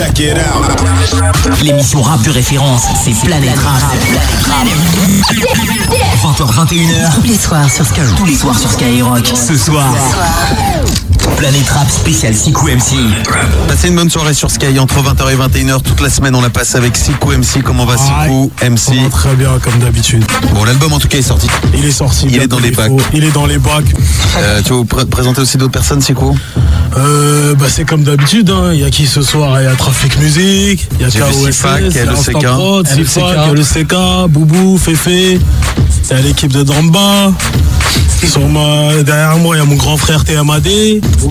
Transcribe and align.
Check 0.00 0.18
it 0.20 0.38
out. 0.38 1.62
L'émission 1.62 2.00
rap 2.00 2.22
de 2.22 2.30
référence, 2.30 2.84
c'est 3.04 3.12
Planète 3.22 3.58
Rap. 3.58 3.82
20h21h. 6.22 7.16
Tous 7.16 7.22
les 7.22 7.36
soirs 7.36 7.70
sur 7.70 7.84
Skyrock. 7.84 8.16
Tous 8.16 8.24
les 8.24 8.34
soirs 8.34 8.58
sur 8.58 8.70
Skyrock. 8.70 9.26
Ce 9.26 9.58
soir. 9.58 9.92
Planète 11.36 11.68
Rap 11.70 11.88
spécial 11.90 12.34
Sikou 12.34 12.66
MC. 12.68 12.96
Passez 13.68 13.88
une 13.88 13.96
bonne 13.96 14.10
soirée 14.10 14.34
sur 14.34 14.50
Sky 14.50 14.78
entre 14.78 14.96
20h 15.02 15.32
et 15.32 15.36
21h. 15.36 15.80
Toute 15.82 16.00
la 16.00 16.10
semaine, 16.10 16.34
on 16.34 16.40
la 16.42 16.50
passe 16.50 16.74
avec 16.74 16.96
Sikou 16.96 17.32
MC. 17.32 17.62
Comment 17.64 17.86
va 17.86 17.96
Sikou 17.96 18.50
Ça 18.60 18.68
MC 18.68 19.02
va 19.04 19.08
très 19.10 19.34
bien 19.36 19.50
comme 19.62 19.78
d'habitude. 19.78 20.24
Bon, 20.54 20.64
l'album 20.64 20.92
en 20.92 20.98
tout 20.98 21.08
cas 21.08 21.18
est 21.18 21.22
sorti. 21.22 21.48
Il 21.76 21.84
est 21.84 21.90
sorti. 21.92 22.26
Il 22.30 22.40
est 22.42 22.46
dans 22.46 22.58
les 22.58 22.70
bacs. 22.70 22.92
Il 23.14 23.24
est 23.24 23.30
dans 23.32 23.46
les 23.46 23.58
bacs. 23.58 23.86
Euh, 24.38 24.60
tu 24.62 24.70
veux 24.70 24.76
vous 24.78 24.84
pr- 24.84 25.06
présenter 25.06 25.40
aussi 25.40 25.56
d'autres 25.56 25.72
personnes, 25.72 26.00
Sikou 26.02 26.36
Euh, 26.96 27.54
bah 27.54 27.66
c'est 27.68 27.84
comme 27.84 28.02
d'habitude. 28.02 28.50
hein. 28.50 28.70
Il 28.72 28.80
y 28.80 28.84
a 28.84 28.90
qui 28.90 29.06
ce 29.06 29.22
soir? 29.22 29.60
Il 29.60 29.64
y 29.64 29.66
a 29.68 29.74
Trafic 29.76 30.18
Music. 30.18 30.88
Il 30.98 31.02
y 31.02 31.04
a 31.04 31.10
KOSS. 31.10 31.64
Il 31.90 31.96
y 31.96 31.98
a 32.00 32.04
le 32.06 32.12
CK. 32.12 32.34
Il 32.40 32.42
y 32.42 32.46
a 32.90 32.96
le 32.96 33.04
Sifac, 33.04 33.24
CK. 33.24 33.32
il 33.32 33.46
y 33.46 33.50
a 33.50 33.52
le 33.54 33.62
CK, 34.26 34.30
Boubou, 34.30 34.78
Féfé. 34.78 35.38
Il 36.10 36.16
y 36.16 36.18
a 36.18 36.22
l'équipe 36.22 36.52
de 36.52 36.62
Dramba. 36.64 37.32
Sur 38.26 38.46
ma- 38.48 39.02
derrière 39.02 39.36
moi, 39.38 39.56
il 39.56 39.58
y 39.58 39.62
a 39.62 39.64
mon 39.64 39.74
grand 39.76 39.96
frère 39.96 40.24
TMAD. 40.24 40.68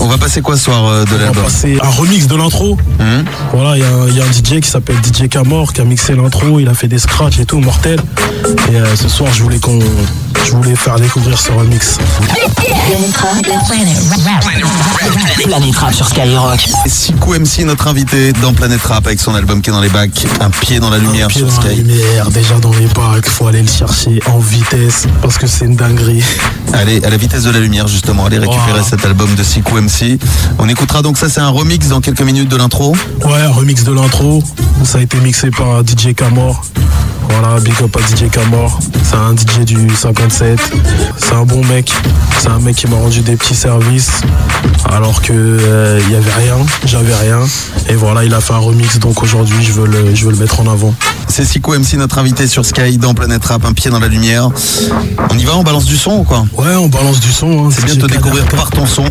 On 0.00 0.06
va 0.06 0.16
passer 0.18 0.40
quoi 0.40 0.56
ce 0.56 0.64
soir 0.64 0.86
euh, 0.86 1.04
de 1.04 1.10
On 1.28 1.32
va 1.32 1.42
passer 1.42 1.78
un 1.82 1.88
remix 1.88 2.26
de 2.26 2.36
l'intro. 2.36 2.78
Hum 3.00 3.24
Voilà, 3.52 3.76
il 3.76 3.82
y, 3.82 3.84
a 3.84 3.88
un- 3.88 4.08
il 4.08 4.16
y 4.16 4.20
a 4.20 4.24
un 4.24 4.32
DJ 4.32 4.60
qui 4.60 4.70
s'appelle 4.70 4.96
DJ 4.96 5.28
Camor 5.28 5.72
qui 5.72 5.80
a 5.80 5.84
mixé 5.84 6.14
l'intro, 6.14 6.58
il 6.60 6.68
a 6.68 6.74
fait 6.74 6.88
des 6.88 6.98
scratchs 6.98 7.38
et 7.40 7.44
tout, 7.44 7.58
mortel. 7.60 8.00
Et 8.72 8.76
euh, 8.76 8.96
ce 8.96 9.08
soir, 9.08 9.30
je 9.34 9.42
voulais 9.42 9.58
qu'on, 9.58 9.78
je 10.44 10.52
voulais 10.52 10.76
faire 10.76 10.96
découvrir 10.96 11.38
ce 11.38 11.52
remix. 11.52 11.98
Planète 15.44 15.76
Rap 15.76 15.94
sur 15.94 16.06
Skyrock. 16.08 16.68
Sikou 16.86 17.34
MC, 17.34 17.64
notre 17.64 17.86
invité 17.88 18.32
dans 18.34 18.52
Planète 18.52 18.82
Rap 18.82 19.06
avec 19.06 19.20
son 19.20 19.34
album 19.34 19.62
qui 19.62 19.70
est 19.70 19.72
dans 19.72 19.80
les 19.80 19.88
bacs. 19.88 20.26
Un 20.40 20.50
pied 20.50 20.80
dans 20.80 20.90
la 20.90 20.98
lumière 20.98 21.26
Un 21.26 21.28
pied 21.28 21.40
sur 21.40 21.48
dans 21.48 21.62
la 21.62 21.70
Sky. 21.70 21.76
lumière, 21.82 22.30
déjà 22.30 22.54
dans 22.60 22.72
les 22.72 22.86
bacs, 22.86 23.26
faut 23.26 23.46
aller 23.48 23.62
le 23.62 23.68
chercher 23.68 24.20
en 24.26 24.38
vitesse 24.38 25.06
parce 25.22 25.38
que 25.38 25.46
c'est 25.46 25.64
une 25.64 25.76
dinguerie. 25.76 26.22
Allez, 26.72 27.02
à 27.04 27.10
la 27.10 27.16
vitesse 27.16 27.44
de 27.44 27.50
la 27.50 27.60
lumière, 27.60 27.88
justement. 27.88 28.26
Allez 28.26 28.38
récupérer 28.38 28.82
cet 28.88 29.04
album 29.04 29.34
de 29.34 29.42
Sikou 29.42 29.80
MC. 29.80 30.18
On 30.58 30.68
écoutera 30.68 31.02
donc 31.02 31.18
ça, 31.18 31.28
c'est 31.28 31.40
un 31.40 31.48
remix 31.50 31.88
dans 31.88 32.00
quelques 32.00 32.22
minutes 32.22 32.48
de 32.48 32.56
l'intro. 32.56 32.94
Ouais, 33.24 33.40
un 33.40 33.50
remix 33.52 33.84
de 33.84 33.92
l'intro, 33.92 34.42
ça 34.84 34.98
a 34.98 35.00
été 35.00 35.18
mixé 35.18 35.50
par 35.50 35.82
DJ 35.82 36.14
Camor. 36.14 36.62
Voilà, 37.28 37.60
big 37.60 37.74
up 37.82 37.96
à 37.96 38.00
DJ 38.00 38.30
Camor. 38.30 38.78
C'est 39.02 39.16
un 39.16 39.34
DJ 39.34 39.64
du 39.64 39.88
57. 39.94 40.58
C'est 41.18 41.34
un 41.34 41.44
bon 41.44 41.64
mec. 41.64 41.92
C'est 42.38 42.48
un 42.48 42.58
mec 42.58 42.76
qui 42.76 42.86
m'a 42.86 42.96
rendu 42.96 43.20
des 43.20 43.36
petits 43.36 43.54
services 43.54 44.20
alors 44.90 45.20
que 45.22 45.32
euh, 45.32 46.00
il 46.06 46.12
y 46.12 46.16
avait 46.16 46.32
rien, 46.32 46.56
j'avais 46.84 47.14
rien. 47.14 47.40
Et 47.88 47.94
voilà, 47.94 48.24
il 48.24 48.32
a 48.34 48.40
fait 48.40 48.52
un 48.52 48.58
remix 48.58 48.98
donc 48.98 49.22
aujourd'hui 49.22 49.62
je 49.62 49.72
veux 49.72 49.86
le, 49.86 50.14
je 50.14 50.24
veux 50.24 50.32
le 50.32 50.38
mettre 50.38 50.60
en 50.60 50.70
avant. 50.70 50.94
C'est 51.28 51.44
Sikou 51.44 51.72
MC, 51.74 51.94
notre 51.94 52.18
invité 52.18 52.46
sur 52.46 52.64
Sky 52.64 52.98
dans 52.98 53.14
Planète 53.14 53.44
Rap, 53.44 53.64
un 53.64 53.72
pied 53.72 53.90
dans 53.90 53.98
la 53.98 54.08
lumière. 54.08 54.48
On 55.30 55.36
y 55.36 55.44
va, 55.44 55.56
on 55.56 55.62
balance 55.62 55.84
du 55.84 55.96
son 55.96 56.18
ou 56.18 56.22
quoi? 56.22 56.46
Ouais, 56.56 56.74
on 56.76 56.88
balance 56.88 57.20
du 57.20 57.32
son. 57.32 57.66
Hein, 57.66 57.70
C'est 57.72 57.84
bien 57.84 57.96
de 57.96 58.00
te 58.00 58.06
découvrir 58.06 58.44
par 58.46 58.70
ton 58.70 58.86
son. 58.86 59.04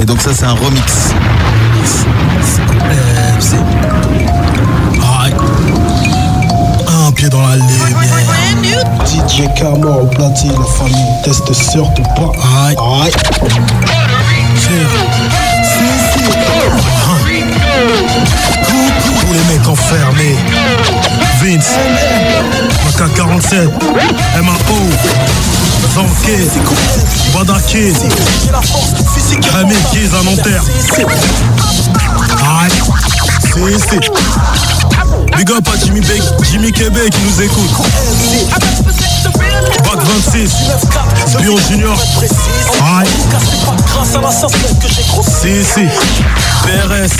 Et 0.00 0.04
donc 0.04 0.20
ça, 0.20 0.30
c'est 0.34 0.46
un 0.46 0.54
remix. 0.54 1.12
Lumière. 9.36 9.54
DJ 9.54 9.54
Camor 9.54 10.02
au 10.02 10.06
platine, 10.06 10.52
la 10.52 10.64
famille 10.64 11.22
teste 11.22 11.52
surtout 11.52 12.02
pas. 12.14 12.32
Aïe. 12.66 12.76
Aïe. 13.02 13.12
Coucou 18.66 19.32
les 19.32 19.54
mecs 19.54 19.68
enfermés. 19.68 20.36
Vince. 21.42 21.74
Maka 22.84 23.08
47. 23.16 23.68
MAO. 24.42 24.56
Zanké. 25.94 26.38
Badake. 27.32 27.92
Hamid 29.54 29.76
Giz 29.92 30.10
à 30.14 30.22
Nanterre. 30.22 30.62
Aïe. 32.60 32.70
C'est. 33.90 34.83
Big 35.36 35.50
up 35.50 35.66
à 35.68 35.76
Jimmy, 35.84 36.00
Beck, 36.00 36.22
Jimmy 36.50 36.72
Québec 36.72 37.12
qui 37.12 37.20
nous 37.22 37.42
écoute. 37.42 37.70
Bac 39.84 39.98
26. 40.32 40.52
Bio 41.40 41.58
Junior. 41.68 41.96
Aïe. 42.98 43.08
C'est, 45.42 45.62
c'est. 45.62 45.88
PRS. 46.64 47.10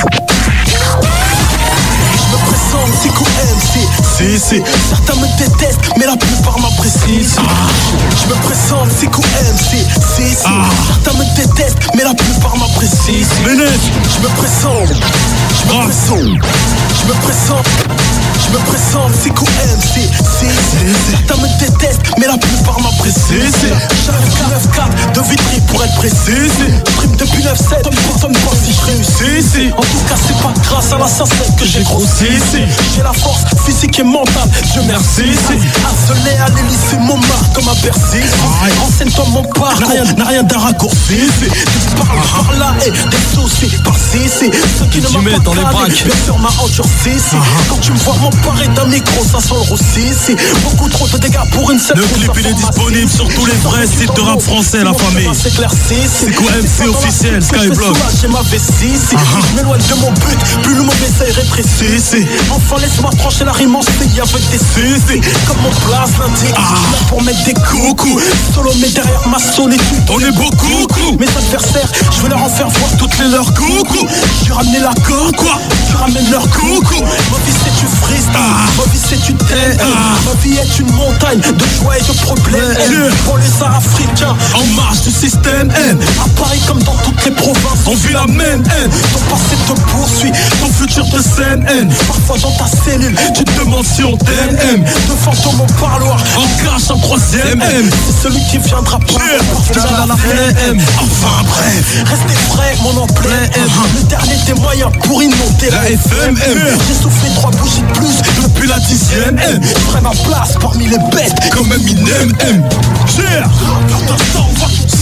C'est, 4.17 4.39
c'est. 4.39 4.62
Certains 4.89 5.15
me 5.21 5.27
détestent, 5.39 5.81
mais 5.99 6.06
la 6.06 6.17
plupart 6.17 6.59
m'apprécient. 6.59 7.43
Je 8.17 8.27
me 8.29 8.35
présente, 8.43 8.89
c'est 8.99 9.06
cool 9.06 9.25
MC. 9.25 9.85
Si, 10.17 10.31
si. 10.31 10.37
Ah. 10.45 10.65
Certains 11.03 11.19
me 11.19 11.25
détestent, 11.37 11.79
mais 11.97 12.05
la 12.05 12.15
plupart 12.15 12.56
m'apprécient. 12.56 13.27
Je 13.45 13.51
me 13.51 14.29
présente, 14.37 14.89
je 14.89 15.71
me 15.71 15.77
Ah. 15.77 15.87
présente, 15.87 16.41
je 17.04 17.09
me 17.09 17.15
présente, 17.20 17.66
je 18.44 18.50
me 18.53 18.59
présente, 18.65 19.12
c'est 19.22 19.31
cool 19.31 19.48
MC. 19.48 20.09
Certains 21.10 21.42
me 21.42 21.48
détestent, 21.59 22.00
mais 22.19 22.26
la 22.26 22.38
plupart 22.38 22.81
m'apprécient. 22.81 23.37
J'arrive 24.06 24.32
9-4 24.72 25.12
de 25.14 25.20
Vitry 25.20 25.60
pour 25.69 25.84
être 25.84 25.94
précis. 25.97 26.50
Prime 26.97 27.16
depuis 27.16 27.43
9-7, 27.43 27.82
personne 27.82 28.32
ne 28.32 28.38
pense 28.38 28.59
si 28.64 28.72
je 28.72 28.87
réussis. 28.87 29.43
Si, 29.43 29.50
si. 29.50 29.72
En 29.72 29.82
tout 29.82 30.04
cas, 30.09 30.16
c'est 30.16 30.43
pas 30.43 30.53
grâce 30.62 30.93
à 30.93 30.98
la 30.98 31.09
sincère 31.09 31.56
que 31.56 31.66
j'ai 31.66 31.82
grossi. 31.82 32.26
Si, 32.26 32.56
si. 32.56 32.62
J'ai 32.97 33.03
la 33.03 33.12
force 33.12 33.44
physique 33.66 33.98
et 33.98 34.04
mentale, 34.04 34.48
Dieu 34.72 34.82
merci. 34.87 35.25
Mon 39.34 39.43
parcours, 39.43 39.81
n'a 40.17 40.25
rien 40.25 40.43
d'un 40.43 40.59
raccourci. 40.59 41.19
Tu 41.41 41.97
parles 41.97 42.21
par 42.33 42.56
là 42.59 42.75
et 42.87 42.91
des 42.91 43.34
soucis 43.34 43.77
par-ci. 43.84 44.21
c'est 44.28 44.50
Ceux 44.78 44.87
qui 44.87 45.00
ne 45.00 45.09
m'ont 45.09 45.22
mets 45.22 45.33
pas 45.33 45.39
dans 45.41 45.55
les 45.55 45.62
braques. 45.62 46.05
Bien 46.05 46.25
sûr, 46.25 46.39
m'a 46.39 46.50
c'est 47.03 47.37
Quand 47.69 47.78
tu 47.81 47.93
me 47.93 47.99
vois 47.99 48.15
m'emparer 48.23 48.69
d'un 48.69 48.87
micro, 48.87 49.25
ça 49.25 49.41
sent 49.41 49.55
le 49.55 49.69
roussi. 49.69 50.12
C'est 50.27 50.37
beaucoup 50.62 50.89
trop 50.89 51.09
de 51.09 51.19
dégâts 51.19 51.44
pour 51.53 51.71
une 51.71 51.78
seule 51.78 51.99
Le 51.99 52.05
clip, 52.05 52.31
il 52.39 52.47
est 52.47 52.55
disponible 52.55 53.11
sur 53.11 53.28
tous 53.28 53.47
les 53.47 53.55
vrais 53.55 53.87
sites 53.87 54.15
de 54.15 54.21
rap 54.21 54.41
français, 54.41 54.84
la 54.84 54.94
famille. 54.94 55.28
C'est 55.34 56.34
quoi, 56.34 56.53
MC 56.53 56.89
officiel, 56.89 57.43
Skyblock 57.43 57.97
J'ai 58.21 58.28
ma 58.28 58.43
vessie, 58.43 58.97
si 58.97 59.17
je 59.17 59.56
m'éloigne 59.56 59.81
de 59.81 59.94
mon 60.00 60.12
but, 60.12 60.62
plus 60.62 60.75
le 60.75 60.83
mauvais 60.83 61.11
est 61.27 61.33
rétréci. 61.33 62.00
si. 62.00 62.27
Enfin, 62.50 62.77
laisse-moi 62.81 63.11
trancher 63.19 63.44
la 63.44 63.53
rime 63.53 63.75
en 63.77 63.81
avec 63.81 64.50
des 64.50 65.21
Comme 65.47 65.56
mon 65.62 65.71
place 65.87 66.11
l'indique, 66.19 66.55
suis 66.55 66.93
là 66.93 66.99
pour 67.09 67.23
mettre 67.23 67.44
des 67.44 67.55
coucous. 67.55 68.21
Solo, 68.55 68.71
mais 68.81 68.89
derrière 68.89 69.24
ma 69.31 69.39
solitude, 69.39 70.03
On 70.11 70.21
est 70.21 70.31
beaucoup, 70.33 70.87
coucou. 70.89 71.17
mes 71.19 71.27
adversaires, 71.29 71.89
je 72.12 72.23
vais 72.23 72.29
leur 72.29 72.43
en 72.43 72.49
faire 72.49 72.69
voir 72.69 72.91
toutes 72.99 73.19
les 73.19 73.29
leurs. 73.29 73.53
Coucou. 73.55 74.07
J'ai 74.45 74.53
ramené 74.53 74.79
la 74.81 74.93
corde, 75.07 75.35
Quoi? 75.37 75.59
Tu 75.89 75.97
ramènes 75.97 76.31
leur 76.31 76.43
coucou. 76.51 77.01
Ma 77.01 77.39
vie 77.39 77.55
c'est 77.65 77.75
du 77.81 77.87
freestyle, 78.03 78.33
ma 78.77 78.93
vie 78.93 79.01
c'est 79.09 79.23
du 79.25 79.35
thème. 79.35 79.77
Ma 80.27 80.41
vie 80.43 80.57
est 80.57 80.79
une 80.79 80.93
montagne 80.93 81.41
de 81.41 81.65
joie 81.77 81.97
et 81.99 82.03
de 82.03 82.12
problèmes. 82.23 82.77
Pour 83.25 83.39
les 83.39 83.62
Africains, 83.62 84.37
En 84.55 84.65
système 85.25 85.71
M. 85.89 85.99
à 86.23 86.29
Paris 86.39 86.61
comme 86.67 86.83
dans 86.83 86.97
toutes 87.03 87.25
les 87.25 87.31
provinces. 87.31 87.87
On 87.87 87.95
vit 87.95 88.12
la 88.12 88.27
même 88.27 88.62
haine. 88.62 88.91
Ton 89.12 89.21
passé 89.31 89.57
te 89.67 89.81
poursuit, 89.91 90.33
Ton 90.61 90.69
futur 90.69 91.05
de 91.07 91.19
scène 91.23 91.65
haine. 91.69 91.89
parfois 92.07 92.37
dans 92.39 92.53
ta 92.53 92.67
cellule. 92.67 93.17
Tu 93.35 93.45
te 93.45 93.59
demandes 93.61 93.87
si 93.87 94.05
on 94.05 94.17
t'aime 94.19 94.59
M. 94.75 94.85
De 94.85 95.15
fantômes 95.25 95.61
au 95.62 95.81
parloir. 95.81 96.19
En 96.37 96.47
cache 96.62 96.91
un 96.91 96.99
troisième 96.99 97.62
M. 97.62 97.91
C'est 98.07 98.29
celui 98.29 98.41
qui 98.51 98.59
viendra 98.59 98.99
pas. 98.99 99.12
Yeah. 99.12 99.73
Qu'il 99.73 99.81
a 99.81 100.07
la 100.07 100.17
flemme. 100.17 100.79
Enfin 100.99 101.43
bref. 101.47 102.05
Restez 102.05 102.41
frais, 102.51 102.77
mon 102.83 103.01
emploi. 103.01 103.31
Le 103.97 104.03
dernier 104.09 104.37
des 104.47 104.55
moyens 104.61 104.91
pour 105.05 105.23
inonder 105.23 105.71
La 105.71 105.85
FMM. 105.85 106.37
J'ai 106.87 107.03
soufflé 107.03 107.31
trois 107.35 107.50
bougies 107.53 107.81
de 107.81 107.93
plus. 107.99 108.43
Depuis 108.43 108.69
la 108.69 108.79
dixième 108.81 109.38
M. 109.38 109.61
Je 109.62 109.81
ferai 109.91 110.00
ma 110.03 110.11
place 110.11 110.55
parmi 110.61 110.87
les 110.87 110.99
bêtes. 111.12 111.50
Comme 111.50 111.73
Eminem 111.73 112.32
M. 112.41 112.62
Cher. 113.06 113.49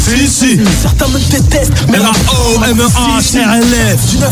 Si, 0.04 0.26
si. 0.28 0.60
Certains 0.82 1.06
me 1.08 1.18
détestent, 1.30 1.72
mais 1.88 1.98
la 1.98 2.06
M-A-O-M-A-R-L-F. 2.06 4.10
du 4.10 4.16
9-4, 4.16 4.22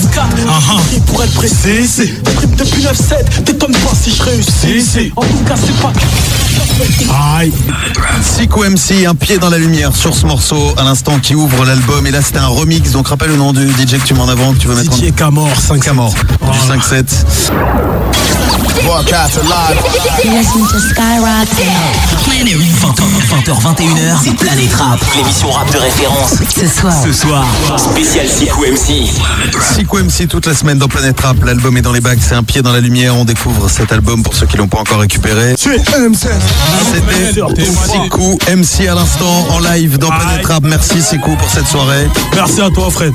Ah, 0.49 0.77
pris 0.89 1.01
pour 1.07 1.23
être 1.23 1.33
précis. 1.35 1.87
Si, 1.87 2.07
si. 2.07 2.13
Prime 2.37 2.55
depuis 2.57 2.83
9-7, 2.83 3.45
t'étonnes 3.45 3.73
pas 3.73 3.93
si 4.01 4.11
je 4.15 4.23
réussis. 4.23 4.51
Si, 4.61 4.83
si. 4.83 5.13
En 5.15 5.23
tout 5.23 5.45
cas, 5.47 5.55
c'est 5.57 5.77
pas. 5.81 5.93
Aïe. 7.39 7.53
Sikou 8.23 8.65
MC, 8.65 9.07
un 9.07 9.15
pied 9.15 9.39
dans 9.39 9.51
la 9.51 9.59
lumière 9.59 9.95
sur 9.95 10.15
ce 10.15 10.27
morceau 10.27 10.75
à 10.77 10.83
l'instant 10.83 11.19
qui 11.21 11.35
ouvre 11.35 11.65
l'album. 11.65 12.05
Et 12.07 12.11
là, 12.11 12.21
c'était 12.23 12.39
un 12.39 12.47
remix. 12.49 12.91
Donc, 12.91 13.09
rappelle 13.09 13.31
le 13.31 13.37
nom 13.37 13.53
du 13.53 13.69
DJ 13.69 13.99
que 13.99 14.07
tu 14.07 14.15
mets 14.15 14.21
en 14.21 14.29
avant, 14.29 14.53
que 14.53 14.59
tu 14.59 14.67
veux 14.69 14.75
mettre 14.75 14.93
en 14.93 14.97
DJ 14.97 15.13
Camor, 15.15 15.49
5 15.57 15.83
Camor, 15.85 16.13
du 16.13 16.59
5-7. 16.59 17.05
Broadcast 18.85 19.37
live. 19.43 19.79
Listen 20.25 20.63
to 20.67 20.79
Skyrock. 20.79 21.49
20h, 23.31 23.61
21h, 23.61 24.19
c'est 24.25 24.37
Planète 24.37 24.73
Rap, 24.75 24.99
l'émission 25.17 25.51
rap 25.51 25.71
de 25.73 25.79
référence. 25.79 26.35
Ce 26.55 26.67
soir. 26.67 26.95
Ce 27.05 27.13
soir, 27.13 27.45
spécial 27.79 28.29
Sikou 28.29 28.63
MC. 28.63 29.09
Sikou 29.75 29.99
MC 29.99 30.27
toute 30.29 30.47
la 30.47 30.55
semaine 30.55 30.79
dans 30.79 30.89
Planète 30.89 31.21
Rap. 31.21 31.37
L'album 31.45 31.77
est 31.77 31.83
dans 31.83 31.93
les 31.93 32.01
bacs, 32.01 32.19
c'est 32.21 32.35
un 32.35 32.43
pied 32.43 32.63
dans 32.63 32.73
la 32.73 32.81
lumière. 32.81 33.17
On 33.17 33.25
découvre 33.25 33.69
cet 33.69 33.93
album 33.93 34.23
pour 34.23 34.35
ceux 34.35 34.47
qui 34.47 34.57
l'ont 34.57 34.69
pas 34.69 34.79
encore 34.79 35.01
récupéré. 35.01 35.55
C'était 35.57 35.83
Sikou 37.65 38.39
MC 38.49 38.89
à 38.89 38.95
l'instant 38.95 39.49
en 39.51 39.59
live 39.61 39.99
dans 39.99 40.11
Planète 40.11 40.47
Rap. 40.47 40.63
Merci 40.65 41.03
Sikou 41.03 41.37
pour 41.37 41.51
cette 41.51 41.67
soirée. 41.67 42.09
Merci 42.35 42.61
à 42.61 42.71
toi, 42.71 42.91
Fred. 42.91 43.13